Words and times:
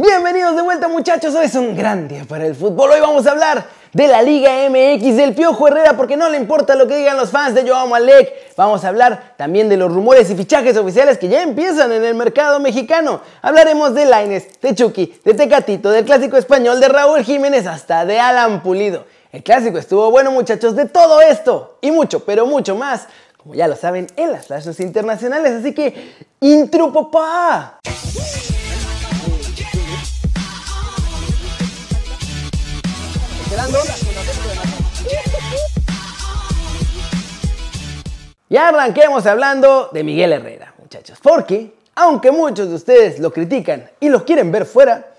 Bienvenidos 0.00 0.54
de 0.54 0.62
vuelta 0.62 0.86
muchachos, 0.86 1.34
hoy 1.34 1.46
es 1.46 1.56
un 1.56 1.74
gran 1.74 2.06
día 2.06 2.24
para 2.24 2.46
el 2.46 2.54
fútbol. 2.54 2.92
Hoy 2.92 3.00
vamos 3.00 3.26
a 3.26 3.32
hablar 3.32 3.66
de 3.92 4.06
la 4.06 4.22
Liga 4.22 4.52
MX 4.70 5.16
del 5.16 5.34
Piojo 5.34 5.66
Herrera 5.66 5.96
porque 5.96 6.16
no 6.16 6.28
le 6.28 6.36
importa 6.36 6.76
lo 6.76 6.86
que 6.86 6.94
digan 6.94 7.16
los 7.16 7.32
fans 7.32 7.56
de 7.56 7.68
Joao 7.68 7.88
Malek. 7.88 8.54
Vamos 8.56 8.84
a 8.84 8.90
hablar 8.90 9.34
también 9.36 9.68
de 9.68 9.76
los 9.76 9.92
rumores 9.92 10.30
y 10.30 10.36
fichajes 10.36 10.76
oficiales 10.76 11.18
que 11.18 11.26
ya 11.26 11.42
empiezan 11.42 11.90
en 11.90 12.04
el 12.04 12.14
mercado 12.14 12.60
mexicano. 12.60 13.22
Hablaremos 13.42 13.92
de 13.92 14.04
Laines, 14.04 14.60
de 14.60 14.72
Chucky, 14.72 15.18
de 15.24 15.34
Tecatito, 15.34 15.90
del 15.90 16.04
clásico 16.04 16.36
español, 16.36 16.78
de 16.78 16.86
Raúl 16.86 17.24
Jiménez 17.24 17.66
hasta 17.66 18.04
de 18.04 18.20
Alan 18.20 18.62
Pulido. 18.62 19.04
El 19.32 19.42
clásico 19.42 19.78
estuvo 19.78 20.12
bueno 20.12 20.30
muchachos, 20.30 20.76
de 20.76 20.86
todo 20.86 21.20
esto 21.20 21.78
y 21.80 21.90
mucho, 21.90 22.24
pero 22.24 22.46
mucho 22.46 22.76
más. 22.76 23.08
Como 23.36 23.56
ya 23.56 23.66
lo 23.66 23.74
saben, 23.74 24.06
en 24.14 24.30
las 24.30 24.46
flashes 24.46 24.78
internacionales, 24.78 25.54
así 25.54 25.74
que 25.74 26.14
intro 26.38 26.92
papá. 26.92 27.80
Ya 38.48 38.68
arranquemos 38.68 39.26
hablando 39.26 39.90
de 39.92 40.04
Miguel 40.04 40.32
Herrera, 40.32 40.74
muchachos, 40.78 41.18
porque 41.22 41.74
aunque 41.96 42.30
muchos 42.30 42.68
de 42.68 42.76
ustedes 42.76 43.18
lo 43.18 43.32
critican 43.32 43.90
y 44.00 44.08
lo 44.08 44.24
quieren 44.24 44.52
ver 44.52 44.64
fuera, 44.64 45.12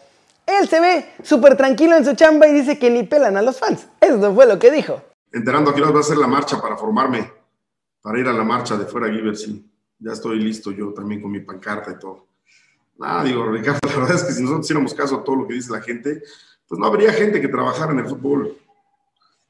él 0.45 0.67
se 0.67 0.80
ve 0.80 1.05
súper 1.21 1.57
tranquilo 1.57 1.95
en 1.95 2.05
su 2.05 2.16
chamba 2.16 2.47
y 2.47 2.53
dice 2.53 2.80
que 2.80 2.89
ni 2.89 3.03
pelan 3.03 3.35
a 3.38 3.41
los 3.41 3.59
fans. 3.59 3.88
Eso 3.99 4.33
fue 4.33 4.45
lo 4.45 4.58
que 4.58 4.71
dijo. 4.71 5.02
Enterando 5.31 5.73
que 5.73 5.81
nos 5.81 5.94
va 5.94 5.97
a 5.97 6.02
hacer 6.02 6.17
la 6.17 6.27
marcha 6.27 6.61
para 6.61 6.77
formarme, 6.77 7.31
para 8.02 8.19
ir 8.19 8.27
a 8.27 8.33
la 8.33 8.44
marcha 8.44 8.77
de 8.77 8.85
fuera 8.85 9.13
Giver, 9.13 9.35
Ya 9.99 10.13
estoy 10.13 10.39
listo 10.39 10.71
yo 10.71 10.94
también 10.94 11.21
con 11.21 11.30
mi 11.30 11.41
pancarta 11.41 11.91
y 11.91 11.99
todo. 11.99 12.25
Nada, 12.97 13.23
digo, 13.23 13.45
Ricardo, 13.45 13.80
la 13.88 13.95
verdad 13.95 14.16
es 14.16 14.23
que 14.23 14.31
si 14.31 14.41
nosotros 14.41 14.66
hiciéramos 14.66 14.94
caso 14.94 15.17
a 15.17 15.23
todo 15.23 15.35
lo 15.35 15.47
que 15.47 15.53
dice 15.53 15.71
la 15.71 15.81
gente, 15.81 16.23
pues 16.70 16.80
no 16.80 16.86
habría 16.86 17.12
gente 17.12 17.41
que 17.41 17.48
trabajara 17.48 17.91
en 17.91 18.00
el 18.00 18.05
fútbol. 18.05 18.56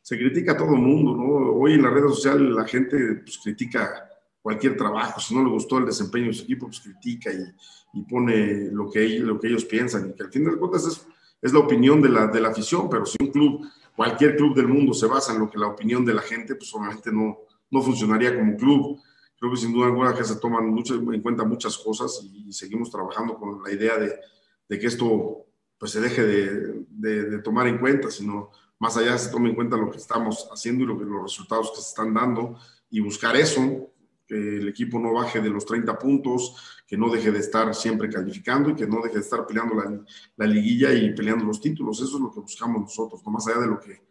Se 0.01 0.17
critica 0.17 0.53
a 0.53 0.57
todo 0.57 0.73
el 0.73 0.81
mundo, 0.81 1.15
¿no? 1.15 1.51
Hoy 1.51 1.73
en 1.73 1.83
las 1.83 1.93
redes 1.93 2.15
sociales 2.15 2.49
la 2.49 2.65
gente 2.65 2.97
pues, 3.15 3.37
critica 3.43 4.09
cualquier 4.41 4.77
trabajo. 4.77 5.19
Si 5.19 5.35
no 5.35 5.43
le 5.43 5.49
gustó 5.49 5.79
el 5.79 5.85
desempeño 5.85 6.27
de 6.27 6.33
su 6.33 6.43
equipo, 6.43 6.67
pues 6.67 6.79
critica 6.79 7.29
y, 7.31 8.03
pone 8.03 8.69
lo 8.71 8.89
que, 8.89 9.19
lo 9.19 9.37
que 9.37 9.49
ellos 9.49 9.65
piensan. 9.65 10.09
Y 10.09 10.13
que 10.13 10.23
al 10.23 10.31
fin 10.31 10.45
de 10.45 10.57
cuentas 10.57 10.85
es, 10.85 11.05
es 11.41 11.51
la 11.51 11.59
opinión 11.59 12.01
de 12.01 12.07
la, 12.07 12.27
de 12.27 12.39
la 12.39 12.49
afición, 12.49 12.89
pero 12.89 13.05
si 13.05 13.17
un 13.19 13.31
club, 13.31 13.67
cualquier 13.95 14.37
club 14.37 14.55
del 14.55 14.69
mundo 14.69 14.93
se 14.93 15.05
basa 15.05 15.33
en 15.33 15.39
lo 15.39 15.49
que 15.49 15.57
la 15.57 15.67
opinión 15.67 16.05
de 16.05 16.13
la 16.13 16.21
gente, 16.21 16.55
pues 16.55 16.73
obviamente 16.73 17.11
no, 17.11 17.39
no 17.69 17.81
funcionaría 17.81 18.33
como 18.33 18.55
club. 18.55 19.01
Creo 19.37 19.51
que 19.51 19.57
sin 19.57 19.73
duda 19.73 19.87
alguna 19.87 20.13
que 20.13 20.23
se 20.23 20.37
toman 20.37 20.73
en 20.89 21.21
cuenta 21.21 21.43
muchas 21.43 21.77
cosas 21.77 22.21
y, 22.23 22.53
seguimos 22.53 22.89
trabajando 22.89 23.35
con 23.37 23.61
la 23.61 23.71
idea 23.71 23.97
de, 23.97 24.15
de 24.69 24.79
que 24.79 24.87
esto 24.87 25.48
pues 25.79 25.91
se 25.91 26.01
deje 26.01 26.23
de, 26.23 27.39
tomar 27.39 27.67
en 27.67 27.77
cuenta, 27.77 28.11
sino 28.11 28.51
más 28.79 28.97
allá 28.97 29.17
se 29.17 29.31
tome 29.31 29.49
en 29.49 29.55
cuenta 29.55 29.77
lo 29.77 29.89
que 29.89 29.97
estamos 29.97 30.47
haciendo 30.51 30.83
y 30.83 30.87
lo 30.87 30.99
que, 30.99 31.05
los 31.05 31.23
resultados 31.23 31.71
que 31.71 31.81
se 31.81 31.89
están 31.89 32.13
dando 32.13 32.59
y 32.91 32.99
buscar 32.99 33.35
eso, 33.35 33.89
que 34.27 34.35
el 34.35 34.67
equipo 34.67 34.99
no 34.99 35.13
baje 35.13 35.39
de 35.39 35.49
los 35.49 35.65
30 35.65 35.97
puntos, 35.97 36.81
que 36.85 36.97
no 36.97 37.09
deje 37.09 37.31
de 37.31 37.39
estar 37.39 37.73
siempre 37.73 38.09
calificando 38.09 38.69
y 38.69 38.75
que 38.75 38.87
no 38.87 39.01
deje 39.01 39.15
de 39.15 39.21
estar 39.21 39.47
peleando 39.47 39.75
la, 40.35 40.45
liguilla 40.45 40.91
y 40.93 41.13
peleando 41.13 41.45
los 41.45 41.61
títulos. 41.61 42.01
Eso 42.01 42.17
es 42.17 42.21
lo 42.21 42.31
que 42.31 42.41
buscamos 42.41 42.81
nosotros, 42.81 43.21
no 43.25 43.31
más 43.31 43.47
allá 43.47 43.61
de 43.61 43.67
lo 43.67 43.79
que, 43.79 44.01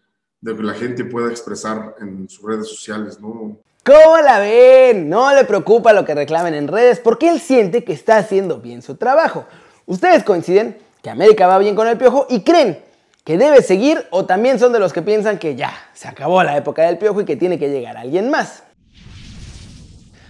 de 0.40 0.50
lo 0.52 0.56
que 0.56 0.62
la 0.62 0.74
gente 0.74 1.04
pueda 1.04 1.28
expresar 1.28 1.96
en 2.00 2.28
sus 2.28 2.44
redes 2.44 2.68
sociales, 2.68 3.20
¿no? 3.20 3.58
¿Cómo 3.84 4.18
la 4.18 4.38
ven? 4.38 5.08
No 5.08 5.34
le 5.34 5.44
preocupa 5.44 5.92
lo 5.92 6.04
que 6.04 6.14
reclamen 6.14 6.54
en 6.54 6.68
redes 6.68 6.98
porque 6.98 7.28
él 7.28 7.40
siente 7.40 7.84
que 7.84 7.92
está 7.92 8.18
haciendo 8.18 8.60
bien 8.60 8.82
su 8.82 8.96
trabajo. 8.96 9.46
¿Ustedes 9.86 10.24
coinciden? 10.24 10.87
Que 11.02 11.10
América 11.10 11.46
va 11.46 11.58
bien 11.58 11.74
con 11.74 11.88
el 11.88 11.98
Piojo 11.98 12.26
y 12.28 12.40
creen 12.40 12.82
que 13.24 13.36
debe 13.36 13.62
seguir 13.62 14.06
o 14.10 14.24
también 14.24 14.58
son 14.58 14.72
de 14.72 14.78
los 14.78 14.92
que 14.92 15.02
piensan 15.02 15.38
que 15.38 15.54
ya 15.54 15.72
se 15.92 16.08
acabó 16.08 16.42
la 16.42 16.56
época 16.56 16.82
del 16.82 16.98
Piojo 16.98 17.20
y 17.20 17.24
que 17.24 17.36
tiene 17.36 17.58
que 17.58 17.68
llegar 17.68 17.96
alguien 17.96 18.30
más. 18.30 18.62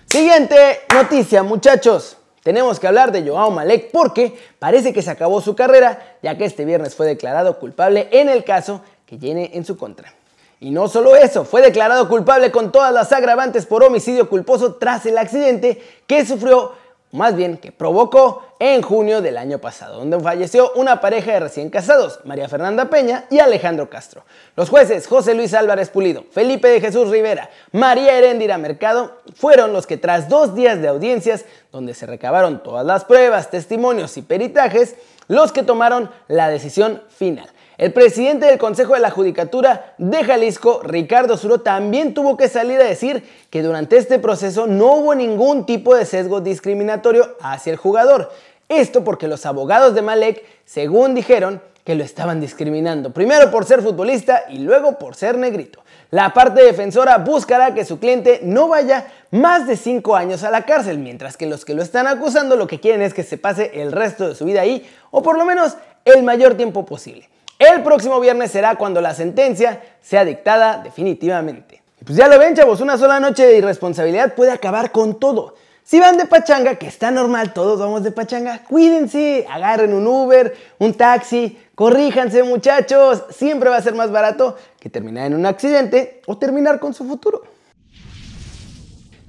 Siguiente 0.07 0.81
noticia, 0.95 1.43
muchachos. 1.43 2.17
Tenemos 2.43 2.81
que 2.81 2.87
hablar 2.87 3.13
de 3.13 3.29
Joao 3.29 3.51
Malek 3.51 3.91
porque 3.91 4.39
parece 4.59 4.93
que 4.93 5.03
se 5.03 5.11
acabó 5.11 5.41
su 5.41 5.55
carrera, 5.55 6.17
ya 6.23 6.39
que 6.39 6.45
este 6.47 6.65
viernes 6.65 6.95
fue 6.95 7.07
declarado 7.07 7.59
culpable 7.59 8.09
en 8.11 8.29
el 8.29 8.43
caso 8.43 8.81
que 9.05 9.19
tiene 9.19 9.51
en 9.55 9.65
su 9.65 9.77
contra. 9.77 10.15
Y 10.61 10.71
no 10.71 10.89
solo 10.89 11.15
eso, 11.15 11.45
fue 11.45 11.63
declarado 11.63 12.09
culpable 12.09 12.51
con 12.51 12.73
todas 12.73 12.93
las 12.93 13.13
agravantes 13.13 13.67
por 13.67 13.85
homicidio 13.85 14.29
culposo 14.29 14.75
tras 14.75 15.07
el 15.07 15.19
accidente 15.19 15.81
que 16.07 16.27
sufrió 16.27 16.73
más 17.13 17.37
bien 17.37 17.57
que 17.57 17.73
provocó 17.73 18.43
en 18.59 18.83
junio 18.83 19.23
del 19.23 19.39
año 19.39 19.59
pasado, 19.59 19.99
donde 19.99 20.19
falleció 20.21 20.73
una 20.75 21.01
pareja 21.01 21.33
de 21.33 21.41
recién 21.41 21.71
casados, 21.71 22.21
María 22.25 22.49
Fernanda 22.49 22.91
Peña 22.91 23.25
y 23.31 23.39
Alejandro 23.39 23.89
Castro. 23.89 24.25
Los 24.57 24.69
jueces 24.69 25.07
José 25.07 25.35
Luis 25.35 25.55
Álvarez 25.55 25.91
Pulido, 25.91 26.25
Felipe 26.33 26.69
de 26.69 26.81
Jesús 26.81 27.09
Rivera, 27.09 27.51
María 27.73 28.19
Heréndira 28.19 28.59
Mercado 28.59 29.19
fueron 29.35 29.73
los 29.73 29.87
que 29.87 29.97
tras 29.97 30.29
dos 30.29 30.55
días 30.55 30.83
de 30.83 30.89
audiencias, 30.89 31.45
donde 31.73 31.95
se 31.95 32.07
recabaron 32.07 32.63
todas 32.63 32.85
las 32.85 33.05
pruebas, 33.05 33.51
testimonios 33.51 34.17
y 34.17 34.23
peritajes, 34.23 34.97
los 35.29 35.53
que 35.53 35.63
tomaron 35.63 36.11
la 36.27 36.49
decisión 36.49 37.03
final. 37.09 37.49
El 37.79 37.93
presidente 37.93 38.47
del 38.47 38.59
Consejo 38.59 38.95
de 38.95 39.01
la 39.01 39.13
Judicatura 39.13 39.95
de 39.99 40.25
Jalisco, 40.25 40.81
Ricardo 40.83 41.37
Suro, 41.37 41.61
también 41.61 42.13
tuvo 42.13 42.37
que 42.37 42.49
salir 42.49 42.81
a 42.81 42.85
decir 42.85 43.23
que 43.51 43.63
durante 43.63 43.97
este 43.97 44.19
proceso 44.19 44.67
no 44.67 44.95
hubo 44.95 45.15
ningún 45.15 45.65
tipo 45.65 45.95
de 45.95 46.05
sesgo 46.05 46.41
discriminatorio 46.41 47.37
hacia 47.41 47.71
el 47.71 47.77
jugador. 47.77 48.33
Esto 48.69 49.05
porque 49.05 49.29
los 49.29 49.47
abogados 49.47 49.95
de 49.95 50.03
Malek, 50.03 50.45
según 50.65 51.15
dijeron, 51.15 51.63
que 51.85 51.95
lo 51.95 52.03
estaban 52.03 52.41
discriminando, 52.41 53.13
primero 53.13 53.51
por 53.53 53.65
ser 53.65 53.81
futbolista 53.81 54.43
y 54.51 54.59
luego 54.59 54.99
por 54.99 55.15
ser 55.15 55.39
negrito. 55.39 55.81
La 56.11 56.35
parte 56.35 56.65
defensora 56.65 57.17
buscará 57.19 57.75
que 57.75 57.85
su 57.85 58.01
cliente 58.01 58.41
no 58.43 58.67
vaya 58.67 59.07
más 59.31 59.69
de 59.69 59.77
5 59.77 60.17
años 60.17 60.43
a 60.43 60.51
la 60.51 60.63
cárcel, 60.63 60.99
mientras 60.99 61.37
que 61.37 61.47
los 61.47 61.65
que 61.65 61.75
lo 61.75 61.83
están 61.83 62.09
acusando 62.09 62.57
lo 62.57 62.67
que 62.67 62.81
quieren 62.81 63.03
es 63.03 63.15
que 63.15 63.23
se 63.23 63.39
pase 63.39 63.71
el 63.81 63.93
resto 63.93 64.29
de 64.29 64.35
su 64.35 64.45
vida 64.45 64.63
ahí, 64.63 64.85
o 65.13 65.23
por 65.23 65.39
lo 65.39 65.45
menos 65.45 65.77
el 66.05 66.25
mayor 66.25 66.57
tiempo 66.57 66.85
posible. 66.85 67.29
El 67.59 67.83
próximo 67.83 68.21
viernes 68.21 68.53
será 68.53 68.77
cuando 68.77 69.01
la 69.01 69.15
sentencia 69.15 69.83
sea 70.01 70.25
dictada 70.25 70.81
definitivamente. 70.83 71.83
Pues 72.05 72.17
ya 72.17 72.29
lo 72.29 72.39
ven, 72.39 72.55
chavos, 72.55 72.81
una 72.81 72.97
sola 72.97 73.19
noche 73.19 73.45
de 73.45 73.59
irresponsabilidad 73.59 74.35
puede 74.35 74.53
acabar 74.53 74.93
con 74.93 75.19
todo. 75.19 75.57
Si 75.83 75.99
van 75.99 76.19
de 76.19 76.27
pachanga, 76.27 76.77
que 76.77 76.87
está 76.87 77.11
normal, 77.11 77.53
todos 77.53 77.81
vamos 77.81 78.05
de 78.05 78.13
pachanga, 78.13 78.63
cuídense, 78.63 79.45
agarren 79.51 79.93
un 79.93 80.07
Uber, 80.07 80.55
un 80.79 80.95
taxi, 80.95 81.59
corríjanse 81.75 82.45
muchachos, 82.45 83.25
siempre 83.31 83.71
va 83.71 83.77
a 83.79 83.83
ser 83.83 83.95
más 83.95 84.13
barato 84.13 84.57
que 84.79 84.89
terminar 84.89 85.27
en 85.27 85.35
un 85.35 85.47
accidente 85.47 86.23
o 86.27 86.39
terminar 86.39 86.79
con 86.79 86.95
su 86.95 87.05
futuro. 87.05 87.43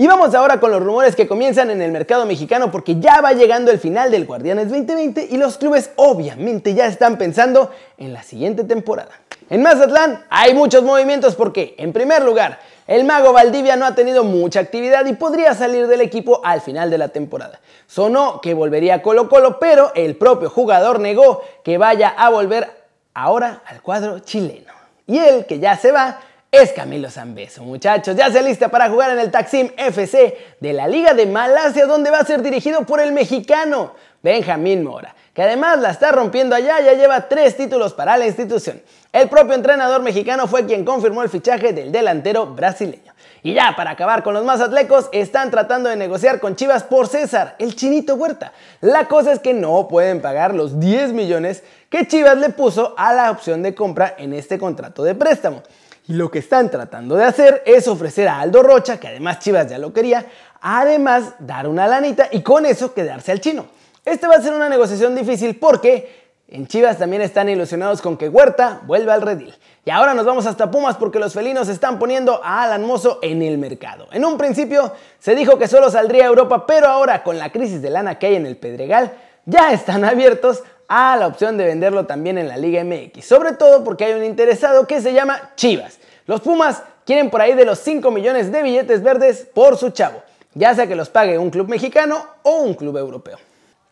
Y 0.01 0.07
vamos 0.07 0.33
ahora 0.33 0.61
con 0.61 0.71
los 0.71 0.81
rumores 0.81 1.13
que 1.13 1.27
comienzan 1.27 1.71
en 1.71 1.81
el 1.81 1.91
mercado 1.91 2.25
mexicano 2.25 2.71
porque 2.71 3.01
ya 3.01 3.19
va 3.19 3.33
llegando 3.33 3.69
el 3.69 3.79
final 3.79 4.11
del 4.11 4.25
Guardianes 4.25 4.69
2020 4.69 5.27
y 5.29 5.35
los 5.35 5.57
clubes 5.57 5.91
obviamente 5.97 6.73
ya 6.73 6.85
están 6.85 7.17
pensando 7.17 7.69
en 7.97 8.13
la 8.13 8.23
siguiente 8.23 8.63
temporada. 8.63 9.11
En 9.49 9.61
Mazatlán 9.61 10.23
hay 10.29 10.53
muchos 10.53 10.83
movimientos 10.83 11.35
porque, 11.35 11.75
en 11.77 11.91
primer 11.91 12.23
lugar, 12.23 12.61
el 12.87 13.03
mago 13.03 13.33
Valdivia 13.33 13.75
no 13.75 13.85
ha 13.85 13.93
tenido 13.93 14.23
mucha 14.23 14.61
actividad 14.61 15.05
y 15.05 15.15
podría 15.15 15.53
salir 15.53 15.87
del 15.87 15.99
equipo 15.99 16.39
al 16.45 16.61
final 16.61 16.89
de 16.89 16.97
la 16.97 17.09
temporada. 17.09 17.59
Sonó 17.85 18.39
que 18.39 18.53
volvería 18.53 18.95
a 18.95 19.01
Colo 19.01 19.27
Colo, 19.27 19.59
pero 19.59 19.91
el 19.95 20.15
propio 20.15 20.49
jugador 20.49 21.01
negó 21.01 21.43
que 21.61 21.77
vaya 21.77 22.07
a 22.07 22.29
volver 22.29 22.69
ahora 23.13 23.63
al 23.65 23.81
cuadro 23.81 24.19
chileno. 24.19 24.71
Y 25.07 25.17
él, 25.17 25.45
que 25.45 25.59
ya 25.59 25.75
se 25.75 25.91
va, 25.91 26.21
es 26.51 26.73
Camilo 26.73 27.09
Zambeso, 27.09 27.63
muchachos. 27.63 28.15
Ya 28.15 28.31
se 28.31 28.41
lista 28.41 28.69
para 28.69 28.89
jugar 28.89 29.11
en 29.11 29.19
el 29.19 29.29
Taksim 29.29 29.69
FC 29.77 30.37
de 30.59 30.73
la 30.73 30.87
Liga 30.87 31.13
de 31.13 31.25
Malasia, 31.25 31.85
donde 31.85 32.09
va 32.09 32.19
a 32.19 32.25
ser 32.25 32.41
dirigido 32.41 32.85
por 32.85 32.99
el 32.99 33.11
mexicano 33.11 33.93
Benjamín 34.23 34.83
Mora, 34.83 35.15
que 35.33 35.43
además 35.43 35.79
la 35.79 35.91
está 35.91 36.11
rompiendo 36.11 36.55
allá, 36.55 36.79
ya 36.81 36.93
lleva 36.93 37.29
tres 37.29 37.55
títulos 37.55 37.93
para 37.93 38.17
la 38.17 38.25
institución. 38.25 38.81
El 39.13 39.29
propio 39.29 39.53
entrenador 39.53 40.01
mexicano 40.01 40.47
fue 40.47 40.65
quien 40.65 40.83
confirmó 40.83 41.21
el 41.21 41.29
fichaje 41.29 41.71
del 41.71 41.91
delantero 41.91 42.47
brasileño. 42.47 43.13
Y 43.41 43.53
ya, 43.53 43.73
para 43.77 43.91
acabar 43.91 44.21
con 44.23 44.33
los 44.33 44.43
más 44.43 44.59
atlecos, 44.59 45.07
están 45.13 45.49
tratando 45.49 45.89
de 45.89 45.95
negociar 45.95 46.39
con 46.39 46.55
Chivas 46.55 46.83
por 46.83 47.07
César, 47.07 47.55
el 47.59 47.75
chinito 47.75 48.15
Huerta. 48.15 48.51
La 48.81 49.07
cosa 49.07 49.31
es 49.31 49.39
que 49.39 49.53
no 49.53 49.87
pueden 49.87 50.21
pagar 50.21 50.53
los 50.53 50.79
10 50.79 51.13
millones 51.13 51.63
que 51.89 52.05
Chivas 52.05 52.37
le 52.37 52.49
puso 52.49 52.93
a 52.97 53.13
la 53.13 53.31
opción 53.31 53.63
de 53.63 53.73
compra 53.73 54.15
en 54.17 54.33
este 54.33 54.57
contrato 54.57 55.03
de 55.03 55.15
préstamo. 55.15 55.63
Y 56.09 56.13
lo 56.13 56.31
que 56.31 56.39
están 56.39 56.71
tratando 56.71 57.15
de 57.15 57.23
hacer 57.23 57.61
es 57.67 57.87
ofrecer 57.87 58.27
a 58.27 58.39
Aldo 58.39 58.63
Rocha, 58.63 58.99
que 58.99 59.07
además 59.07 59.37
Chivas 59.37 59.69
ya 59.69 59.77
lo 59.77 59.93
quería, 59.93 60.25
además 60.59 61.35
dar 61.37 61.67
una 61.67 61.87
lanita 61.87 62.29
y 62.31 62.41
con 62.41 62.65
eso 62.65 62.95
quedarse 62.95 63.31
al 63.31 63.39
chino. 63.39 63.67
Este 64.03 64.27
va 64.27 64.33
a 64.33 64.41
ser 64.41 64.53
una 64.53 64.69
negociación 64.69 65.13
difícil 65.13 65.59
porque 65.59 66.31
en 66.47 66.65
Chivas 66.65 66.97
también 66.97 67.21
están 67.21 67.47
ilusionados 67.47 68.01
con 68.01 68.17
que 68.17 68.27
Huerta 68.27 68.81
vuelva 68.87 69.13
al 69.13 69.21
redil. 69.21 69.53
Y 69.85 69.91
ahora 69.91 70.15
nos 70.15 70.25
vamos 70.25 70.47
hasta 70.47 70.71
Pumas 70.71 70.97
porque 70.97 71.19
los 71.19 71.31
felinos 71.31 71.69
están 71.69 71.99
poniendo 71.99 72.41
a 72.43 72.63
Alan 72.63 72.85
Mozo 72.85 73.19
en 73.21 73.43
el 73.43 73.59
mercado. 73.59 74.07
En 74.11 74.25
un 74.25 74.35
principio 74.35 74.91
se 75.19 75.35
dijo 75.35 75.59
que 75.59 75.67
solo 75.67 75.91
saldría 75.91 76.23
a 76.23 76.29
Europa, 76.29 76.65
pero 76.65 76.87
ahora 76.87 77.21
con 77.21 77.37
la 77.37 77.51
crisis 77.51 77.83
de 77.83 77.91
lana 77.91 78.17
que 78.17 78.25
hay 78.25 78.35
en 78.35 78.47
el 78.47 78.57
Pedregal, 78.57 79.13
ya 79.45 79.71
están 79.73 80.03
abiertos 80.03 80.63
a 80.87 81.15
la 81.17 81.27
opción 81.27 81.55
de 81.55 81.65
venderlo 81.65 82.07
también 82.07 82.39
en 82.39 82.47
la 82.47 82.57
Liga 82.57 82.83
MX, 82.83 83.23
sobre 83.23 83.51
todo 83.53 83.83
porque 83.83 84.05
hay 84.05 84.13
un 84.13 84.23
interesado 84.23 84.87
que 84.87 85.01
se 85.01 85.13
llama 85.13 85.51
Chivas. 85.55 85.98
Los 86.29 86.41
Pumas 86.41 86.83
quieren 87.07 87.31
por 87.31 87.41
ahí 87.41 87.55
de 87.55 87.65
los 87.65 87.79
5 87.79 88.11
millones 88.11 88.51
de 88.51 88.61
billetes 88.61 89.01
verdes 89.01 89.47
por 89.51 89.77
su 89.77 89.89
chavo, 89.89 90.21
ya 90.53 90.75
sea 90.75 90.85
que 90.85 90.95
los 90.95 91.09
pague 91.09 91.39
un 91.39 91.49
club 91.49 91.67
mexicano 91.67 92.23
o 92.43 92.57
un 92.57 92.75
club 92.75 92.97
europeo. 92.97 93.39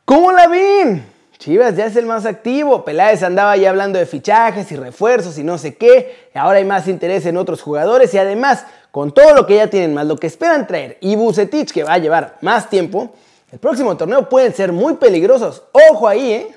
¿Cómo 0.05 0.31
la 0.31 0.45
ven? 0.45 1.03
Chivas 1.39 1.75
ya 1.75 1.87
es 1.87 1.95
el 1.95 2.05
más 2.05 2.27
activo. 2.27 2.85
Peláez 2.85 3.23
andaba 3.23 3.57
ya 3.57 3.71
hablando 3.71 3.97
de 3.97 4.05
fichajes 4.05 4.71
y 4.71 4.75
refuerzos 4.75 5.39
y 5.39 5.43
no 5.43 5.57
sé 5.57 5.77
qué. 5.77 6.29
Ahora 6.35 6.59
hay 6.59 6.65
más 6.65 6.87
interés 6.87 7.25
en 7.25 7.37
otros 7.37 7.63
jugadores 7.63 8.13
y 8.13 8.19
además, 8.19 8.67
con 8.91 9.15
todo 9.15 9.33
lo 9.33 9.47
que 9.47 9.55
ya 9.55 9.71
tienen, 9.71 9.95
más 9.95 10.05
lo 10.05 10.17
que 10.17 10.27
esperan 10.27 10.67
traer 10.67 10.99
y 11.01 11.15
Bucetich, 11.15 11.71
que 11.71 11.85
va 11.85 11.93
a 11.93 11.97
llevar 11.97 12.37
más 12.41 12.69
tiempo, 12.69 13.15
el 13.51 13.57
próximo 13.57 13.97
torneo 13.97 14.29
pueden 14.29 14.53
ser 14.53 14.71
muy 14.71 14.93
peligrosos. 14.93 15.63
Ojo 15.89 16.07
ahí, 16.07 16.33
¿eh? 16.33 16.55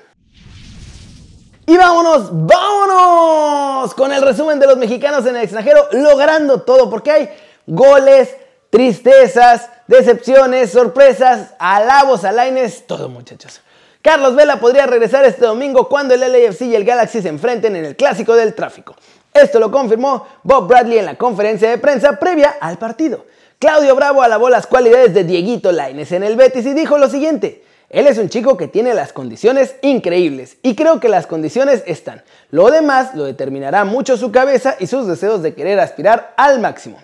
Y 1.71 1.77
vámonos, 1.77 2.27
vámonos 2.33 3.93
con 3.93 4.11
el 4.11 4.21
resumen 4.21 4.59
de 4.59 4.67
los 4.67 4.75
mexicanos 4.75 5.25
en 5.25 5.37
el 5.37 5.43
extranjero, 5.43 5.87
logrando 5.93 6.63
todo, 6.63 6.89
porque 6.89 7.11
hay 7.11 7.29
goles, 7.65 8.35
tristezas, 8.69 9.69
decepciones, 9.87 10.69
sorpresas, 10.69 11.53
alabos, 11.59 12.25
alaines, 12.25 12.85
todo 12.85 13.07
muchachos. 13.07 13.61
Carlos 14.01 14.35
Vela 14.35 14.59
podría 14.59 14.85
regresar 14.85 15.23
este 15.23 15.45
domingo 15.45 15.87
cuando 15.87 16.13
el 16.13 16.19
LAFC 16.19 16.63
y 16.63 16.75
el 16.75 16.83
Galaxy 16.83 17.21
se 17.21 17.29
enfrenten 17.29 17.73
en 17.77 17.85
el 17.85 17.95
Clásico 17.95 18.35
del 18.35 18.53
Tráfico. 18.53 18.93
Esto 19.33 19.57
lo 19.57 19.71
confirmó 19.71 20.27
Bob 20.43 20.67
Bradley 20.67 20.97
en 20.97 21.05
la 21.05 21.15
conferencia 21.15 21.69
de 21.69 21.77
prensa 21.77 22.19
previa 22.19 22.57
al 22.59 22.79
partido. 22.79 23.25
Claudio 23.59 23.95
Bravo 23.95 24.21
alabó 24.21 24.49
las 24.49 24.67
cualidades 24.67 25.13
de 25.13 25.23
Dieguito 25.23 25.71
Laines 25.71 26.11
en 26.11 26.23
el 26.23 26.35
Betis 26.35 26.65
y 26.65 26.73
dijo 26.73 26.97
lo 26.97 27.07
siguiente. 27.07 27.63
Él 27.91 28.07
es 28.07 28.17
un 28.17 28.29
chico 28.29 28.55
que 28.55 28.69
tiene 28.69 28.93
las 28.93 29.11
condiciones 29.11 29.75
increíbles 29.81 30.55
y 30.63 30.75
creo 30.75 31.01
que 31.01 31.09
las 31.09 31.27
condiciones 31.27 31.83
están. 31.85 32.23
Lo 32.49 32.71
demás 32.71 33.15
lo 33.15 33.25
determinará 33.25 33.83
mucho 33.83 34.15
su 34.15 34.31
cabeza 34.31 34.77
y 34.79 34.87
sus 34.87 35.07
deseos 35.07 35.41
de 35.43 35.53
querer 35.53 35.77
aspirar 35.77 36.33
al 36.37 36.61
máximo. 36.61 36.97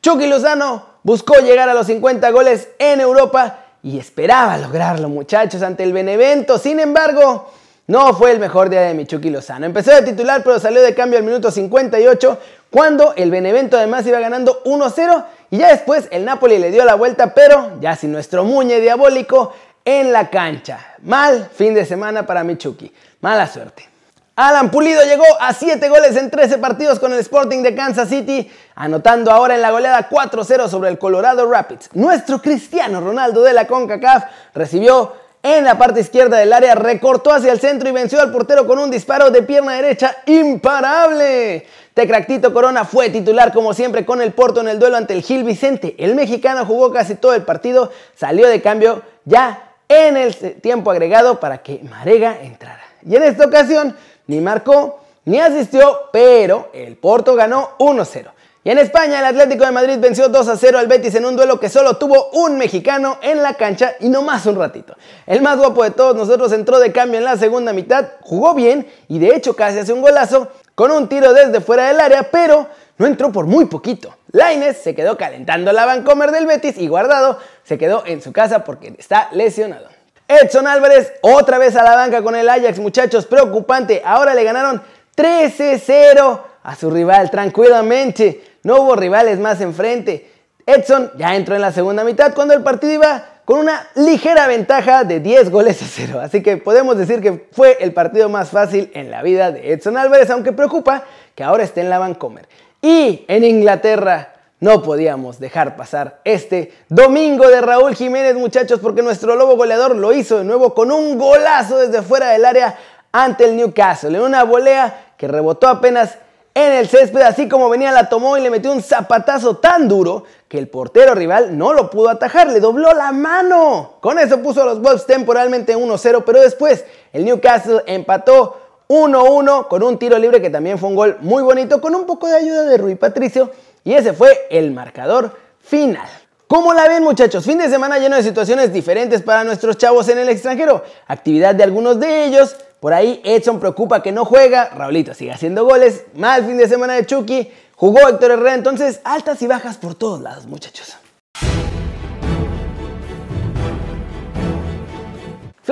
Chucky 0.00 0.26
Lozano 0.26 0.86
buscó 1.02 1.34
llegar 1.40 1.68
a 1.68 1.74
los 1.74 1.86
50 1.86 2.30
goles 2.30 2.70
en 2.78 3.02
Europa 3.02 3.58
y 3.82 3.98
esperaba 3.98 4.56
lograrlo, 4.56 5.10
muchachos, 5.10 5.60
ante 5.60 5.82
el 5.82 5.92
Benevento. 5.92 6.56
Sin 6.56 6.80
embargo, 6.80 7.50
no 7.86 8.14
fue 8.14 8.30
el 8.30 8.38
mejor 8.38 8.70
día 8.70 8.80
de 8.80 8.94
Michuki 8.94 9.28
Lozano. 9.28 9.66
Empezó 9.66 9.90
de 9.90 10.00
titular, 10.00 10.42
pero 10.42 10.58
salió 10.58 10.80
de 10.80 10.94
cambio 10.94 11.18
al 11.18 11.24
minuto 11.24 11.50
58, 11.50 12.38
cuando 12.70 13.12
el 13.16 13.30
Benevento 13.30 13.76
además 13.76 14.06
iba 14.06 14.18
ganando 14.18 14.62
1-0. 14.64 15.24
Y 15.50 15.58
ya 15.58 15.68
después 15.68 16.08
el 16.10 16.24
Napoli 16.24 16.58
le 16.58 16.70
dio 16.70 16.86
la 16.86 16.94
vuelta, 16.94 17.34
pero 17.34 17.72
ya 17.80 17.96
sin 17.96 18.12
nuestro 18.12 18.44
muñe 18.44 18.80
diabólico 18.80 19.52
en 19.84 20.12
la 20.12 20.30
cancha. 20.30 20.78
Mal 21.02 21.50
fin 21.54 21.74
de 21.74 21.84
semana 21.84 22.24
para 22.26 22.44
Michuki. 22.44 22.92
Mala 23.20 23.46
suerte. 23.46 23.88
Alan 24.34 24.70
Pulido 24.70 25.02
llegó 25.04 25.24
a 25.40 25.52
7 25.52 25.88
goles 25.90 26.16
en 26.16 26.30
13 26.30 26.56
partidos 26.56 26.98
con 26.98 27.12
el 27.12 27.18
Sporting 27.18 27.62
de 27.62 27.74
Kansas 27.74 28.08
City, 28.08 28.50
anotando 28.74 29.30
ahora 29.30 29.54
en 29.54 29.60
la 29.60 29.70
goleada 29.70 30.08
4-0 30.08 30.68
sobre 30.68 30.88
el 30.88 30.98
Colorado 30.98 31.50
Rapids. 31.50 31.90
Nuestro 31.92 32.40
Cristiano 32.40 33.00
Ronaldo 33.02 33.42
de 33.42 33.52
la 33.52 33.66
CONCACAF 33.66 34.24
recibió 34.54 35.12
en 35.42 35.64
la 35.64 35.76
parte 35.76 36.00
izquierda 36.00 36.38
del 36.38 36.52
área, 36.52 36.74
recortó 36.74 37.32
hacia 37.32 37.52
el 37.52 37.60
centro 37.60 37.88
y 37.88 37.92
venció 37.92 38.20
al 38.20 38.32
portero 38.32 38.66
con 38.66 38.78
un 38.78 38.90
disparo 38.90 39.30
de 39.30 39.42
pierna 39.42 39.72
derecha 39.72 40.16
imparable. 40.24 41.66
Tecractito 41.92 42.54
Corona 42.54 42.86
fue 42.86 43.10
titular 43.10 43.52
como 43.52 43.74
siempre 43.74 44.06
con 44.06 44.22
el 44.22 44.32
Porto 44.32 44.60
en 44.60 44.68
el 44.68 44.78
duelo 44.78 44.96
ante 44.96 45.12
el 45.12 45.22
Gil 45.22 45.44
Vicente. 45.44 45.94
El 45.98 46.14
mexicano 46.14 46.64
jugó 46.64 46.90
casi 46.90 47.16
todo 47.16 47.34
el 47.34 47.42
partido, 47.42 47.92
salió 48.14 48.48
de 48.48 48.62
cambio 48.62 49.02
ya 49.24 49.71
en 49.92 50.16
el 50.16 50.34
tiempo 50.60 50.90
agregado 50.90 51.40
para 51.40 51.58
que 51.58 51.80
Marega 51.88 52.40
entrara. 52.42 52.82
Y 53.06 53.16
en 53.16 53.22
esta 53.22 53.46
ocasión 53.46 53.96
ni 54.26 54.40
marcó 54.40 55.00
ni 55.24 55.38
asistió, 55.38 56.10
pero 56.12 56.70
el 56.72 56.96
Porto 56.96 57.34
ganó 57.34 57.76
1-0. 57.78 58.30
Y 58.64 58.70
en 58.70 58.78
España, 58.78 59.18
el 59.18 59.24
Atlético 59.24 59.64
de 59.64 59.72
Madrid 59.72 59.98
venció 59.98 60.28
2 60.28 60.50
0 60.56 60.78
al 60.78 60.86
Betis 60.86 61.16
en 61.16 61.24
un 61.24 61.34
duelo 61.34 61.58
que 61.58 61.68
solo 61.68 61.96
tuvo 61.96 62.30
un 62.30 62.56
mexicano 62.56 63.18
en 63.20 63.42
la 63.42 63.54
cancha 63.54 63.94
y 63.98 64.08
no 64.08 64.22
más 64.22 64.46
un 64.46 64.56
ratito. 64.56 64.94
El 65.26 65.42
más 65.42 65.58
guapo 65.58 65.82
de 65.82 65.90
todos 65.90 66.14
nosotros 66.14 66.52
entró 66.52 66.78
de 66.78 66.92
cambio 66.92 67.18
en 67.18 67.24
la 67.24 67.36
segunda 67.36 67.72
mitad, 67.72 68.06
jugó 68.20 68.54
bien 68.54 68.86
y 69.08 69.18
de 69.18 69.34
hecho 69.34 69.56
casi 69.56 69.80
hace 69.80 69.92
un 69.92 70.00
golazo 70.00 70.48
con 70.76 70.92
un 70.92 71.08
tiro 71.08 71.32
desde 71.32 71.60
fuera 71.60 71.88
del 71.88 71.98
área, 71.98 72.30
pero 72.30 72.68
no 72.98 73.06
entró 73.06 73.32
por 73.32 73.46
muy 73.46 73.64
poquito. 73.64 74.14
Laines 74.32 74.78
se 74.78 74.94
quedó 74.94 75.16
calentando 75.16 75.72
la 75.72 75.84
Vancomer 75.84 76.30
del 76.30 76.46
Betis 76.46 76.78
y 76.78 76.88
guardado 76.88 77.38
se 77.64 77.78
quedó 77.78 78.04
en 78.06 78.22
su 78.22 78.32
casa 78.32 78.64
porque 78.64 78.94
está 78.98 79.28
lesionado. 79.32 79.88
Edson 80.26 80.66
Álvarez 80.66 81.12
otra 81.20 81.58
vez 81.58 81.76
a 81.76 81.82
la 81.82 81.94
banca 81.94 82.22
con 82.22 82.34
el 82.34 82.48
Ajax, 82.48 82.78
muchachos, 82.78 83.26
preocupante. 83.26 84.02
Ahora 84.04 84.34
le 84.34 84.44
ganaron 84.44 84.82
13-0 85.16 86.40
a 86.62 86.76
su 86.76 86.90
rival, 86.90 87.30
tranquilamente. 87.30 88.42
No 88.62 88.80
hubo 88.80 88.96
rivales 88.96 89.38
más 89.38 89.60
enfrente. 89.60 90.30
Edson 90.64 91.10
ya 91.18 91.34
entró 91.34 91.54
en 91.54 91.60
la 91.60 91.72
segunda 91.72 92.04
mitad 92.04 92.34
cuando 92.34 92.54
el 92.54 92.62
partido 92.62 92.94
iba 92.94 93.26
con 93.44 93.58
una 93.58 93.88
ligera 93.96 94.46
ventaja 94.46 95.04
de 95.04 95.20
10 95.20 95.50
goles 95.50 95.82
a 95.82 95.86
0. 95.86 96.20
Así 96.20 96.42
que 96.42 96.56
podemos 96.56 96.96
decir 96.96 97.20
que 97.20 97.48
fue 97.52 97.76
el 97.80 97.92
partido 97.92 98.28
más 98.28 98.50
fácil 98.50 98.90
en 98.94 99.10
la 99.10 99.22
vida 99.22 99.50
de 99.50 99.72
Edson 99.72 99.96
Álvarez, 99.96 100.30
aunque 100.30 100.52
preocupa 100.52 101.04
que 101.34 101.42
ahora 101.42 101.64
esté 101.64 101.80
en 101.80 101.90
la 101.90 101.98
Vancomer. 101.98 102.48
Y 102.84 103.24
en 103.28 103.44
Inglaterra, 103.44 104.32
no 104.58 104.82
podíamos 104.82 105.38
dejar 105.38 105.76
pasar 105.76 106.20
este 106.24 106.72
domingo 106.88 107.48
de 107.48 107.60
Raúl 107.60 107.94
Jiménez, 107.94 108.34
muchachos, 108.34 108.80
porque 108.80 109.02
nuestro 109.02 109.36
lobo 109.36 109.56
goleador 109.56 109.94
lo 109.94 110.12
hizo 110.12 110.38
de 110.38 110.44
nuevo 110.44 110.74
con 110.74 110.90
un 110.90 111.16
golazo 111.16 111.78
desde 111.78 112.02
fuera 112.02 112.30
del 112.30 112.44
área 112.44 112.76
ante 113.12 113.44
el 113.44 113.56
Newcastle. 113.56 114.16
En 114.16 114.24
una 114.24 114.42
volea 114.42 115.12
que 115.16 115.28
rebotó 115.28 115.68
apenas 115.68 116.18
en 116.54 116.72
el 116.72 116.88
césped, 116.88 117.22
así 117.22 117.48
como 117.48 117.68
venía 117.68 117.92
la 117.92 118.08
tomó 118.08 118.36
y 118.36 118.40
le 118.40 118.50
metió 118.50 118.72
un 118.72 118.82
zapatazo 118.82 119.58
tan 119.58 119.88
duro 119.88 120.24
que 120.48 120.58
el 120.58 120.68
portero 120.68 121.14
rival 121.14 121.56
no 121.56 121.72
lo 121.72 121.88
pudo 121.88 122.10
atajar, 122.10 122.48
le 122.48 122.58
dobló 122.58 122.92
la 122.94 123.12
mano. 123.12 123.94
Con 124.00 124.18
eso 124.18 124.42
puso 124.42 124.62
a 124.62 124.66
los 124.66 124.82
Wolves 124.82 125.06
temporalmente 125.06 125.76
1-0, 125.76 126.24
pero 126.26 126.40
después 126.40 126.84
el 127.12 127.24
Newcastle 127.24 127.82
empató 127.86 128.58
1-1 128.88 129.68
con 129.68 129.82
un 129.82 129.98
tiro 129.98 130.18
libre 130.18 130.40
que 130.40 130.50
también 130.50 130.78
fue 130.78 130.88
un 130.88 130.96
gol 130.96 131.18
muy 131.20 131.42
bonito, 131.42 131.80
con 131.80 131.94
un 131.94 132.06
poco 132.06 132.26
de 132.26 132.36
ayuda 132.36 132.64
de 132.64 132.76
Rui 132.76 132.94
Patricio 132.94 133.50
y 133.84 133.94
ese 133.94 134.12
fue 134.12 134.46
el 134.50 134.70
marcador 134.70 135.36
final. 135.60 136.08
¿Cómo 136.46 136.74
la 136.74 136.86
ven 136.86 137.02
muchachos? 137.02 137.46
Fin 137.46 137.56
de 137.56 137.70
semana 137.70 137.98
lleno 137.98 138.16
de 138.16 138.22
situaciones 138.22 138.72
diferentes 138.72 139.22
para 139.22 139.42
nuestros 139.42 139.78
chavos 139.78 140.08
en 140.10 140.18
el 140.18 140.28
extranjero. 140.28 140.84
Actividad 141.06 141.54
de 141.54 141.62
algunos 141.62 141.98
de 141.98 142.26
ellos. 142.26 142.56
Por 142.78 142.92
ahí 142.92 143.22
Edson 143.24 143.58
preocupa 143.58 144.02
que 144.02 144.12
no 144.12 144.26
juega. 144.26 144.68
Raulito 144.68 145.14
sigue 145.14 145.32
haciendo 145.32 145.64
goles. 145.64 146.04
Mal 146.14 146.44
fin 146.44 146.58
de 146.58 146.68
semana 146.68 146.92
de 146.92 147.06
Chucky. 147.06 147.50
Jugó 147.74 148.06
Héctor 148.06 148.32
Herrera. 148.32 148.54
Entonces 148.54 149.00
altas 149.02 149.40
y 149.40 149.46
bajas 149.46 149.78
por 149.78 149.94
todos 149.94 150.20
lados 150.20 150.46
muchachos. 150.46 150.98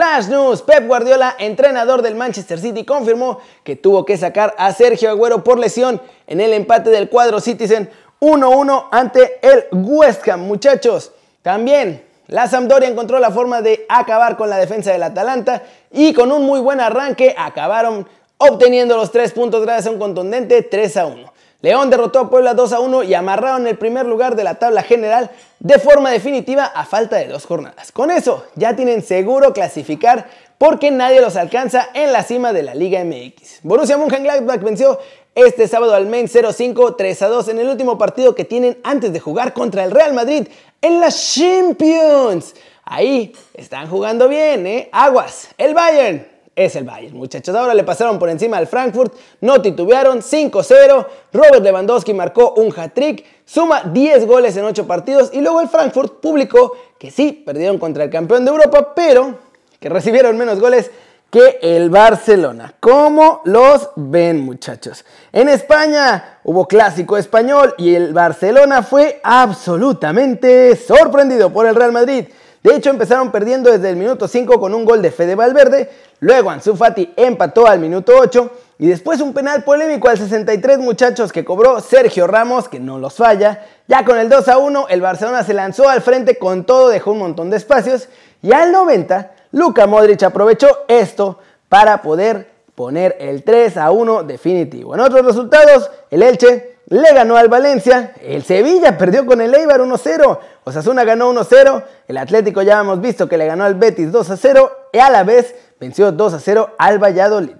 Flash 0.00 0.28
News, 0.28 0.62
Pep 0.62 0.86
Guardiola, 0.86 1.36
entrenador 1.38 2.00
del 2.00 2.14
Manchester 2.14 2.58
City, 2.58 2.86
confirmó 2.86 3.38
que 3.62 3.76
tuvo 3.76 4.06
que 4.06 4.16
sacar 4.16 4.54
a 4.56 4.72
Sergio 4.72 5.10
Agüero 5.10 5.44
por 5.44 5.58
lesión 5.58 6.00
en 6.26 6.40
el 6.40 6.54
empate 6.54 6.88
del 6.88 7.10
cuadro 7.10 7.38
Citizen 7.38 7.90
1-1 8.18 8.88
ante 8.92 9.38
el 9.46 9.66
West 9.72 10.26
Ham. 10.26 10.40
Muchachos, 10.40 11.12
también 11.42 12.02
la 12.28 12.48
Sampdoria 12.48 12.88
encontró 12.88 13.18
la 13.18 13.30
forma 13.30 13.60
de 13.60 13.84
acabar 13.90 14.38
con 14.38 14.48
la 14.48 14.56
defensa 14.56 14.90
del 14.90 15.02
Atalanta 15.02 15.64
y 15.92 16.14
con 16.14 16.32
un 16.32 16.46
muy 16.46 16.60
buen 16.60 16.80
arranque 16.80 17.34
acabaron 17.36 18.08
obteniendo 18.38 18.96
los 18.96 19.12
tres 19.12 19.32
puntos 19.32 19.60
gracias 19.60 19.88
a 19.88 19.90
un 19.90 19.98
contundente 19.98 20.62
3 20.62 20.96
1. 20.96 21.32
León 21.62 21.90
derrotó 21.90 22.20
a 22.20 22.30
Puebla 22.30 22.54
2 22.54 22.72
a 22.72 22.80
1 22.80 23.02
y 23.02 23.14
amarraron 23.14 23.66
el 23.66 23.76
primer 23.76 24.06
lugar 24.06 24.34
de 24.34 24.44
la 24.44 24.54
tabla 24.54 24.82
general 24.82 25.30
de 25.58 25.78
forma 25.78 26.10
definitiva 26.10 26.64
a 26.64 26.86
falta 26.86 27.16
de 27.16 27.28
dos 27.28 27.44
jornadas. 27.44 27.92
Con 27.92 28.10
eso 28.10 28.44
ya 28.54 28.74
tienen 28.74 29.02
seguro 29.02 29.52
clasificar 29.52 30.26
porque 30.56 30.90
nadie 30.90 31.20
los 31.20 31.36
alcanza 31.36 31.90
en 31.92 32.12
la 32.12 32.22
cima 32.22 32.54
de 32.54 32.62
la 32.62 32.74
Liga 32.74 33.04
MX. 33.04 33.60
Borussia 33.62 33.98
Mönchengladbach 33.98 34.62
venció 34.62 34.98
este 35.34 35.68
sábado 35.68 35.94
al 35.94 36.06
Main 36.06 36.28
0-5 36.28 36.96
3 36.96 37.22
a 37.22 37.28
2 37.28 37.48
en 37.48 37.58
el 37.58 37.68
último 37.68 37.98
partido 37.98 38.34
que 38.34 38.46
tienen 38.46 38.78
antes 38.82 39.12
de 39.12 39.20
jugar 39.20 39.52
contra 39.52 39.84
el 39.84 39.90
Real 39.90 40.14
Madrid 40.14 40.48
en 40.80 40.98
la 40.98 41.10
Champions. 41.10 42.54
Ahí 42.84 43.34
están 43.52 43.88
jugando 43.88 44.28
bien, 44.28 44.66
¿eh? 44.66 44.88
Aguas, 44.92 45.48
el 45.58 45.74
Bayern 45.74 46.26
es 46.64 46.76
el 46.76 46.84
Bayern, 46.84 47.16
muchachos. 47.16 47.54
Ahora 47.54 47.74
le 47.74 47.84
pasaron 47.84 48.18
por 48.18 48.28
encima 48.28 48.58
al 48.58 48.66
Frankfurt, 48.66 49.14
no 49.40 49.62
titubearon, 49.62 50.20
5-0. 50.20 51.06
Robert 51.32 51.62
Lewandowski 51.62 52.12
marcó 52.12 52.52
un 52.54 52.72
hat-trick, 52.76 53.24
suma 53.44 53.82
10 53.84 54.26
goles 54.26 54.56
en 54.56 54.64
8 54.64 54.86
partidos 54.86 55.30
y 55.32 55.40
luego 55.40 55.60
el 55.60 55.68
Frankfurt 55.68 56.20
publicó 56.20 56.72
que 56.98 57.10
sí, 57.10 57.32
perdieron 57.32 57.78
contra 57.78 58.04
el 58.04 58.10
campeón 58.10 58.44
de 58.44 58.50
Europa, 58.50 58.92
pero 58.94 59.38
que 59.78 59.88
recibieron 59.88 60.36
menos 60.36 60.60
goles 60.60 60.90
que 61.30 61.58
el 61.62 61.88
Barcelona. 61.88 62.74
¿Cómo 62.80 63.40
los 63.44 63.90
ven, 63.96 64.40
muchachos? 64.40 65.04
En 65.32 65.48
España 65.48 66.40
hubo 66.44 66.66
clásico 66.66 67.16
español 67.16 67.74
y 67.78 67.94
el 67.94 68.12
Barcelona 68.12 68.82
fue 68.82 69.20
absolutamente 69.22 70.76
sorprendido 70.76 71.50
por 71.50 71.66
el 71.66 71.74
Real 71.74 71.92
Madrid. 71.92 72.26
De 72.62 72.76
hecho, 72.76 72.90
empezaron 72.90 73.32
perdiendo 73.32 73.70
desde 73.70 73.88
el 73.88 73.96
minuto 73.96 74.28
5 74.28 74.60
con 74.60 74.74
un 74.74 74.84
gol 74.84 75.00
de 75.00 75.10
Fede 75.10 75.34
Valverde, 75.34 75.90
luego 76.20 76.50
Ansu 76.50 76.76
Fati 76.76 77.14
empató 77.16 77.66
al 77.66 77.80
minuto 77.80 78.12
8 78.18 78.50
y 78.78 78.88
después 78.88 79.22
un 79.22 79.32
penal 79.32 79.64
polémico 79.64 80.10
al 80.10 80.18
63 80.18 80.78
muchachos 80.78 81.32
que 81.32 81.44
cobró 81.44 81.80
Sergio 81.80 82.26
Ramos, 82.26 82.68
que 82.68 82.78
no 82.78 82.98
los 82.98 83.14
falla. 83.14 83.64
Ya 83.88 84.04
con 84.04 84.18
el 84.18 84.28
2 84.28 84.48
a 84.48 84.58
1, 84.58 84.86
el 84.90 85.00
Barcelona 85.00 85.42
se 85.42 85.54
lanzó 85.54 85.88
al 85.88 86.02
frente 86.02 86.36
con 86.36 86.64
todo, 86.64 86.88
dejó 86.90 87.12
un 87.12 87.18
montón 87.20 87.48
de 87.48 87.56
espacios 87.56 88.08
y 88.42 88.52
al 88.52 88.72
90, 88.72 89.32
Luka 89.52 89.86
Modric 89.86 90.22
aprovechó 90.22 90.68
esto 90.88 91.38
para 91.70 92.02
poder 92.02 92.50
poner 92.74 93.16
el 93.20 93.42
3 93.42 93.78
a 93.78 93.90
1 93.90 94.24
definitivo. 94.24 94.94
En 94.94 95.00
otros 95.00 95.24
resultados, 95.24 95.90
el 96.10 96.22
Elche 96.22 96.76
le 96.90 97.14
ganó 97.14 97.36
al 97.36 97.48
Valencia, 97.48 98.14
el 98.20 98.42
Sevilla 98.42 98.98
perdió 98.98 99.24
con 99.24 99.40
el 99.40 99.54
Eibar 99.54 99.80
1-0, 99.80 100.38
Osasuna 100.64 101.04
ganó 101.04 101.32
1-0, 101.32 101.84
el 102.08 102.16
Atlético 102.16 102.62
ya 102.62 102.80
hemos 102.80 103.00
visto 103.00 103.28
que 103.28 103.38
le 103.38 103.46
ganó 103.46 103.64
al 103.64 103.76
Betis 103.76 104.10
2-0 104.10 104.70
y 104.92 104.98
a 104.98 105.08
la 105.08 105.22
vez 105.22 105.54
venció 105.78 106.12
2-0 106.12 106.70
al 106.76 106.98
Valladolid. 106.98 107.54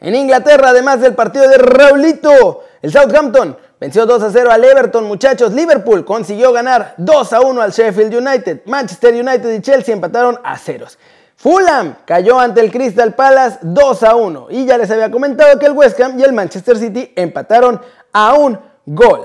En 0.00 0.14
Inglaterra, 0.14 0.70
además 0.70 1.02
del 1.02 1.14
partido 1.14 1.46
de 1.48 1.58
Raulito, 1.58 2.64
el 2.80 2.90
Southampton 2.90 3.58
venció 3.78 4.06
2-0 4.06 4.48
al 4.48 4.64
Everton, 4.64 5.04
muchachos. 5.04 5.52
Liverpool 5.52 6.04
consiguió 6.04 6.52
ganar 6.52 6.94
2-1 6.98 7.60
al 7.60 7.72
Sheffield 7.72 8.14
United. 8.14 8.60
Manchester 8.66 9.14
United 9.14 9.52
y 9.52 9.60
Chelsea 9.60 9.94
empataron 9.94 10.38
a 10.42 10.56
ceros. 10.58 10.98
Fulham 11.36 11.96
cayó 12.06 12.40
ante 12.40 12.60
el 12.62 12.72
Crystal 12.72 13.14
Palace 13.14 13.58
2 13.60 14.02
a 14.02 14.16
1 14.16 14.46
y 14.50 14.64
ya 14.64 14.78
les 14.78 14.90
había 14.90 15.10
comentado 15.10 15.58
que 15.58 15.66
el 15.66 15.72
West 15.72 16.00
Ham 16.00 16.18
y 16.18 16.22
el 16.22 16.32
Manchester 16.32 16.78
City 16.78 17.12
empataron 17.14 17.80
a 18.16 18.32
un 18.32 18.58
gol. 18.86 19.24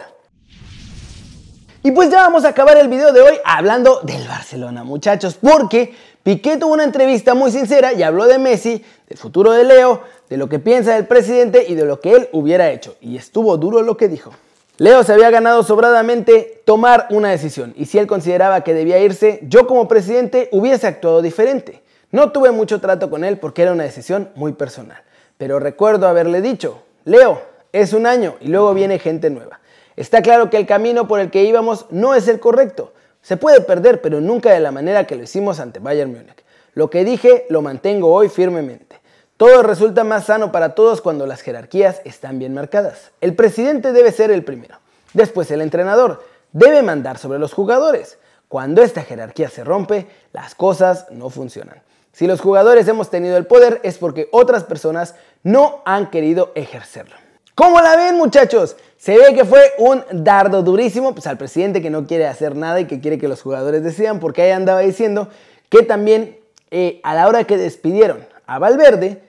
Y 1.81 1.91
pues 1.91 2.09
ya 2.09 2.17
vamos 2.17 2.43
a 2.43 2.49
acabar 2.49 2.77
el 2.77 2.89
video 2.89 3.13
de 3.13 3.21
hoy 3.21 3.35
hablando 3.45 4.01
del 4.03 4.27
Barcelona, 4.27 4.83
muchachos, 4.83 5.37
porque 5.41 5.95
Piqué 6.23 6.57
tuvo 6.57 6.73
una 6.73 6.83
entrevista 6.83 7.33
muy 7.33 7.51
sincera 7.51 7.93
y 7.93 8.03
habló 8.03 8.27
de 8.27 8.37
Messi, 8.37 8.83
del 9.07 9.17
futuro 9.17 9.53
de 9.53 9.63
Leo, 9.63 10.01
de 10.29 10.35
lo 10.35 10.49
que 10.49 10.59
piensa 10.59 10.95
del 10.95 11.07
presidente 11.07 11.65
y 11.69 11.75
de 11.75 11.85
lo 11.85 12.01
que 12.01 12.15
él 12.15 12.29
hubiera 12.33 12.69
hecho. 12.69 12.97
Y 12.99 13.15
estuvo 13.15 13.55
duro 13.55 13.81
lo 13.81 13.95
que 13.95 14.09
dijo. 14.09 14.33
Leo 14.77 15.05
se 15.05 15.13
había 15.13 15.29
ganado 15.29 15.63
sobradamente 15.63 16.61
tomar 16.65 17.07
una 17.11 17.29
decisión 17.29 17.73
y 17.77 17.85
si 17.85 17.97
él 17.97 18.07
consideraba 18.07 18.61
que 18.61 18.73
debía 18.73 18.99
irse, 18.99 19.39
yo 19.43 19.67
como 19.67 19.87
presidente 19.87 20.49
hubiese 20.51 20.87
actuado 20.87 21.21
diferente. 21.21 21.81
No 22.11 22.33
tuve 22.33 22.51
mucho 22.51 22.81
trato 22.81 23.09
con 23.09 23.23
él 23.23 23.37
porque 23.37 23.61
era 23.61 23.71
una 23.71 23.83
decisión 23.83 24.31
muy 24.35 24.51
personal. 24.51 25.01
Pero 25.37 25.59
recuerdo 25.59 26.09
haberle 26.09 26.41
dicho, 26.41 26.83
Leo, 27.05 27.50
es 27.73 27.93
un 27.93 28.05
año 28.05 28.35
y 28.41 28.47
luego 28.47 28.73
viene 28.73 28.99
gente 28.99 29.29
nueva. 29.29 29.59
Está 29.95 30.21
claro 30.21 30.49
que 30.49 30.57
el 30.57 30.65
camino 30.65 31.07
por 31.07 31.19
el 31.19 31.31
que 31.31 31.43
íbamos 31.43 31.85
no 31.89 32.15
es 32.15 32.27
el 32.27 32.39
correcto. 32.39 32.93
Se 33.21 33.37
puede 33.37 33.61
perder, 33.61 34.01
pero 34.01 34.19
nunca 34.19 34.51
de 34.51 34.59
la 34.59 34.71
manera 34.71 35.05
que 35.05 35.15
lo 35.15 35.23
hicimos 35.23 35.59
ante 35.59 35.79
Bayern 35.79 36.11
Múnich. 36.11 36.43
Lo 36.73 36.89
que 36.89 37.03
dije 37.03 37.45
lo 37.49 37.61
mantengo 37.61 38.11
hoy 38.11 38.29
firmemente. 38.29 38.99
Todo 39.37 39.63
resulta 39.63 40.03
más 40.03 40.25
sano 40.25 40.51
para 40.51 40.75
todos 40.75 41.01
cuando 41.01 41.25
las 41.25 41.41
jerarquías 41.41 42.01
están 42.05 42.39
bien 42.39 42.53
marcadas. 42.53 43.11
El 43.21 43.35
presidente 43.35 43.91
debe 43.91 44.11
ser 44.11 44.31
el 44.31 44.43
primero. 44.43 44.77
Después 45.13 45.51
el 45.51 45.61
entrenador 45.61 46.23
debe 46.51 46.81
mandar 46.81 47.17
sobre 47.17 47.39
los 47.39 47.53
jugadores. 47.53 48.17
Cuando 48.47 48.81
esta 48.81 49.03
jerarquía 49.03 49.49
se 49.49 49.63
rompe, 49.63 50.07
las 50.31 50.55
cosas 50.55 51.07
no 51.11 51.29
funcionan. 51.29 51.81
Si 52.11 52.27
los 52.27 52.41
jugadores 52.41 52.87
hemos 52.87 53.09
tenido 53.09 53.37
el 53.37 53.45
poder 53.45 53.79
es 53.83 53.97
porque 53.97 54.29
otras 54.31 54.63
personas 54.63 55.15
no 55.43 55.81
han 55.85 56.09
querido 56.09 56.51
ejercerlo. 56.55 57.15
¿Cómo 57.55 57.81
la 57.81 57.95
ven 57.95 58.15
muchachos? 58.17 58.77
Se 58.97 59.17
ve 59.17 59.33
que 59.33 59.45
fue 59.45 59.73
un 59.77 60.03
dardo 60.11 60.61
durísimo 60.61 61.13
pues, 61.13 61.27
al 61.27 61.37
presidente 61.37 61.81
que 61.81 61.89
no 61.89 62.05
quiere 62.05 62.27
hacer 62.27 62.55
nada 62.55 62.79
y 62.79 62.85
que 62.85 63.01
quiere 63.01 63.17
que 63.17 63.27
los 63.27 63.41
jugadores 63.41 63.83
decidan 63.83 64.19
porque 64.19 64.43
ahí 64.43 64.51
andaba 64.51 64.79
diciendo 64.81 65.27
que 65.69 65.83
también 65.83 66.37
eh, 66.69 67.01
a 67.03 67.15
la 67.15 67.27
hora 67.27 67.43
que 67.43 67.57
despidieron 67.57 68.25
a 68.45 68.59
Valverde, 68.59 69.23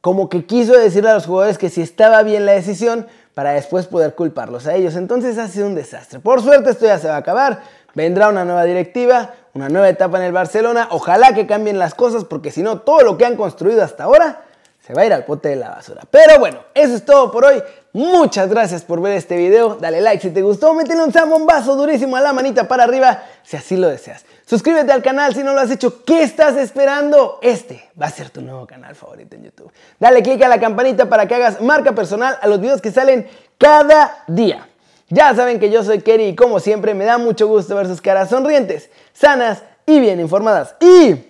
como 0.00 0.28
que 0.28 0.44
quiso 0.44 0.72
decirle 0.78 1.10
a 1.10 1.14
los 1.14 1.26
jugadores 1.26 1.58
que 1.58 1.70
si 1.70 1.80
estaba 1.80 2.22
bien 2.22 2.44
la 2.44 2.52
decisión 2.52 3.06
para 3.34 3.52
después 3.52 3.86
poder 3.86 4.14
culparlos 4.14 4.66
a 4.66 4.74
ellos. 4.74 4.96
Entonces 4.96 5.38
ha 5.38 5.48
sido 5.48 5.66
un 5.66 5.74
desastre. 5.74 6.20
Por 6.20 6.42
suerte 6.42 6.70
esto 6.70 6.84
ya 6.84 6.98
se 6.98 7.08
va 7.08 7.14
a 7.14 7.18
acabar. 7.18 7.62
Vendrá 7.94 8.28
una 8.28 8.44
nueva 8.44 8.64
directiva, 8.64 9.34
una 9.54 9.68
nueva 9.68 9.88
etapa 9.88 10.18
en 10.18 10.24
el 10.24 10.32
Barcelona. 10.32 10.88
Ojalá 10.90 11.34
que 11.34 11.46
cambien 11.46 11.78
las 11.78 11.94
cosas 11.94 12.24
porque 12.24 12.50
si 12.50 12.62
no, 12.62 12.80
todo 12.80 13.00
lo 13.00 13.16
que 13.16 13.24
han 13.24 13.36
construido 13.36 13.82
hasta 13.82 14.04
ahora 14.04 14.42
se 14.86 14.92
va 14.92 15.02
a 15.02 15.06
ir 15.06 15.12
al 15.14 15.24
pote 15.24 15.48
de 15.48 15.56
la 15.56 15.70
basura. 15.70 16.02
Pero 16.10 16.38
bueno, 16.38 16.60
eso 16.74 16.94
es 16.94 17.04
todo 17.04 17.30
por 17.30 17.46
hoy. 17.46 17.62
Muchas 17.94 18.50
gracias 18.50 18.82
por 18.82 19.00
ver 19.00 19.12
este 19.12 19.36
video. 19.36 19.76
Dale 19.76 20.00
like 20.02 20.20
si 20.20 20.30
te 20.30 20.42
gustó, 20.42 20.74
métele 20.74 21.02
un 21.02 21.10
zambombazo 21.10 21.74
durísimo 21.74 22.16
a 22.16 22.20
la 22.20 22.34
manita 22.34 22.68
para 22.68 22.84
arriba 22.84 23.22
si 23.44 23.56
así 23.56 23.76
lo 23.76 23.88
deseas. 23.88 24.26
Suscríbete 24.44 24.92
al 24.92 25.02
canal 25.02 25.34
si 25.34 25.42
no 25.42 25.54
lo 25.54 25.60
has 25.60 25.70
hecho. 25.70 26.04
¿Qué 26.04 26.22
estás 26.22 26.56
esperando? 26.56 27.38
Este 27.40 27.88
va 28.00 28.06
a 28.06 28.10
ser 28.10 28.28
tu 28.28 28.42
nuevo 28.42 28.66
canal 28.66 28.94
favorito 28.94 29.36
en 29.36 29.44
YouTube. 29.44 29.72
Dale 29.98 30.22
click 30.22 30.42
a 30.42 30.48
la 30.48 30.60
campanita 30.60 31.08
para 31.08 31.26
que 31.26 31.34
hagas 31.36 31.62
marca 31.62 31.94
personal 31.94 32.36
a 32.42 32.46
los 32.46 32.60
videos 32.60 32.82
que 32.82 32.90
salen 32.90 33.26
cada 33.56 34.24
día. 34.26 34.68
Ya 35.08 35.34
saben 35.34 35.60
que 35.60 35.70
yo 35.70 35.82
soy 35.82 36.02
Kerry 36.02 36.26
y 36.26 36.36
como 36.36 36.60
siempre 36.60 36.92
me 36.92 37.06
da 37.06 37.16
mucho 37.16 37.46
gusto 37.46 37.74
ver 37.74 37.86
sus 37.86 38.02
caras 38.02 38.28
sonrientes, 38.28 38.90
sanas 39.14 39.62
y 39.86 39.98
bien 40.00 40.20
informadas. 40.20 40.74
Y 40.80 41.24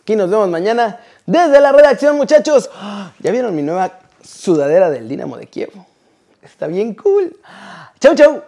aquí 0.00 0.16
nos 0.16 0.28
vemos 0.28 0.48
mañana 0.48 0.98
desde 1.28 1.60
la 1.60 1.72
redacción, 1.72 2.16
muchachos. 2.16 2.70
¿Ya 3.18 3.30
vieron 3.30 3.54
mi 3.54 3.62
nueva 3.62 3.92
sudadera 4.24 4.88
del 4.88 5.08
Dinamo 5.08 5.36
de 5.36 5.46
Kiev? 5.46 5.70
Está 6.42 6.66
bien 6.66 6.94
cool. 6.94 7.36
Chau, 8.00 8.14
chau. 8.14 8.42